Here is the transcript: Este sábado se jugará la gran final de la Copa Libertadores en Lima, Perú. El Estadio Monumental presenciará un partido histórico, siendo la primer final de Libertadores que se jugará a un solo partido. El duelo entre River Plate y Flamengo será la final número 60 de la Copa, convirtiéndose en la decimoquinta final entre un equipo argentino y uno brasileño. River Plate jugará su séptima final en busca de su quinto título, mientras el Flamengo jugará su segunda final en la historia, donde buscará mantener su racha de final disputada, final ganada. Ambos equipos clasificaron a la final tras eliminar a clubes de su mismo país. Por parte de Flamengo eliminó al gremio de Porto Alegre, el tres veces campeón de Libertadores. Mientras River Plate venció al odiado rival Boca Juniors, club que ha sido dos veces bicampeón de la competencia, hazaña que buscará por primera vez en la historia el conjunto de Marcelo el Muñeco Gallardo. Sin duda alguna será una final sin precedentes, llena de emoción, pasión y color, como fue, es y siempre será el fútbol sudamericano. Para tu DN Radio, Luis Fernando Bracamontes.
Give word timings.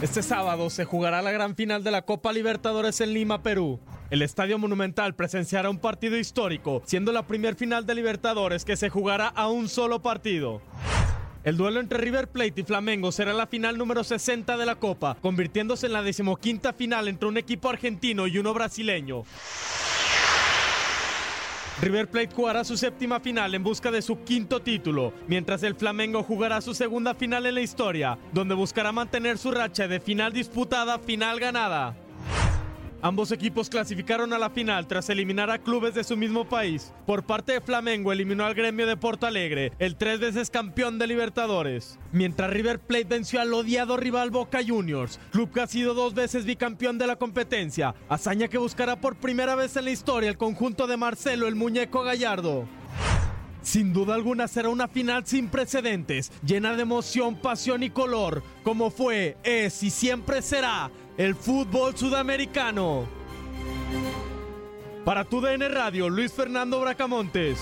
Este 0.00 0.22
sábado 0.22 0.70
se 0.70 0.84
jugará 0.84 1.22
la 1.22 1.32
gran 1.32 1.56
final 1.56 1.82
de 1.82 1.90
la 1.90 2.02
Copa 2.02 2.32
Libertadores 2.32 3.00
en 3.00 3.12
Lima, 3.12 3.42
Perú. 3.42 3.80
El 4.10 4.22
Estadio 4.22 4.56
Monumental 4.56 5.16
presenciará 5.16 5.70
un 5.70 5.80
partido 5.80 6.16
histórico, 6.16 6.82
siendo 6.86 7.10
la 7.10 7.26
primer 7.26 7.56
final 7.56 7.84
de 7.84 7.96
Libertadores 7.96 8.64
que 8.64 8.76
se 8.76 8.90
jugará 8.90 9.26
a 9.26 9.48
un 9.48 9.68
solo 9.68 10.00
partido. 10.00 10.62
El 11.42 11.56
duelo 11.56 11.80
entre 11.80 11.98
River 11.98 12.28
Plate 12.28 12.60
y 12.60 12.62
Flamengo 12.62 13.10
será 13.10 13.32
la 13.32 13.48
final 13.48 13.76
número 13.76 14.04
60 14.04 14.56
de 14.56 14.66
la 14.66 14.76
Copa, 14.76 15.16
convirtiéndose 15.20 15.86
en 15.86 15.94
la 15.94 16.02
decimoquinta 16.02 16.72
final 16.72 17.08
entre 17.08 17.28
un 17.28 17.36
equipo 17.36 17.68
argentino 17.68 18.28
y 18.28 18.38
uno 18.38 18.54
brasileño. 18.54 19.24
River 21.80 22.08
Plate 22.08 22.34
jugará 22.34 22.64
su 22.64 22.76
séptima 22.76 23.20
final 23.20 23.54
en 23.54 23.62
busca 23.62 23.92
de 23.92 24.02
su 24.02 24.24
quinto 24.24 24.60
título, 24.60 25.12
mientras 25.28 25.62
el 25.62 25.76
Flamengo 25.76 26.24
jugará 26.24 26.60
su 26.60 26.74
segunda 26.74 27.14
final 27.14 27.46
en 27.46 27.54
la 27.54 27.60
historia, 27.60 28.18
donde 28.32 28.56
buscará 28.56 28.90
mantener 28.90 29.38
su 29.38 29.52
racha 29.52 29.86
de 29.86 30.00
final 30.00 30.32
disputada, 30.32 30.98
final 30.98 31.38
ganada. 31.38 31.94
Ambos 33.00 33.30
equipos 33.30 33.70
clasificaron 33.70 34.32
a 34.32 34.38
la 34.38 34.50
final 34.50 34.88
tras 34.88 35.08
eliminar 35.08 35.50
a 35.50 35.58
clubes 35.58 35.94
de 35.94 36.02
su 36.02 36.16
mismo 36.16 36.48
país. 36.48 36.92
Por 37.06 37.22
parte 37.22 37.52
de 37.52 37.60
Flamengo 37.60 38.12
eliminó 38.12 38.44
al 38.44 38.56
gremio 38.56 38.88
de 38.88 38.96
Porto 38.96 39.28
Alegre, 39.28 39.72
el 39.78 39.94
tres 39.94 40.18
veces 40.18 40.50
campeón 40.50 40.98
de 40.98 41.06
Libertadores. 41.06 41.96
Mientras 42.10 42.50
River 42.50 42.80
Plate 42.80 43.04
venció 43.04 43.40
al 43.40 43.54
odiado 43.54 43.96
rival 43.96 44.30
Boca 44.30 44.58
Juniors, 44.66 45.20
club 45.30 45.52
que 45.52 45.60
ha 45.60 45.68
sido 45.68 45.94
dos 45.94 46.14
veces 46.14 46.44
bicampeón 46.44 46.98
de 46.98 47.06
la 47.06 47.14
competencia, 47.14 47.94
hazaña 48.08 48.48
que 48.48 48.58
buscará 48.58 49.00
por 49.00 49.14
primera 49.14 49.54
vez 49.54 49.76
en 49.76 49.84
la 49.84 49.92
historia 49.92 50.28
el 50.28 50.36
conjunto 50.36 50.88
de 50.88 50.96
Marcelo 50.96 51.46
el 51.46 51.54
Muñeco 51.54 52.02
Gallardo. 52.02 52.66
Sin 53.62 53.92
duda 53.92 54.16
alguna 54.16 54.48
será 54.48 54.70
una 54.70 54.88
final 54.88 55.24
sin 55.24 55.48
precedentes, 55.48 56.32
llena 56.44 56.74
de 56.74 56.82
emoción, 56.82 57.36
pasión 57.36 57.84
y 57.84 57.90
color, 57.90 58.42
como 58.64 58.90
fue, 58.90 59.36
es 59.44 59.82
y 59.84 59.90
siempre 59.90 60.42
será 60.42 60.90
el 61.18 61.34
fútbol 61.34 61.96
sudamericano. 61.96 63.04
Para 65.04 65.24
tu 65.24 65.40
DN 65.40 65.68
Radio, 65.68 66.08
Luis 66.08 66.32
Fernando 66.32 66.80
Bracamontes. 66.80 67.58